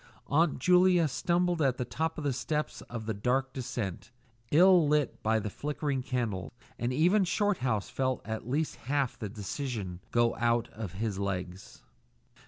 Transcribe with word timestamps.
Aunt 0.25 0.57
Julia 0.57 1.07
stumbled 1.07 1.61
at 1.61 1.77
the 1.77 1.85
top 1.85 2.19
step 2.31 2.71
of 2.89 3.05
the 3.05 3.13
dark 3.13 3.53
descent, 3.53 4.09
ill 4.49 4.87
lit 4.87 5.21
by 5.21 5.37
the 5.37 5.51
flickering 5.51 6.01
candle, 6.01 6.51
and 6.79 6.91
even 6.91 7.23
Shorthouse 7.23 7.87
felt 7.87 8.25
at 8.25 8.49
least 8.49 8.77
half 8.87 9.19
the 9.19 9.29
decision 9.29 9.99
go 10.09 10.35
out 10.37 10.69
of 10.69 10.93
his 10.93 11.19
legs. 11.19 11.83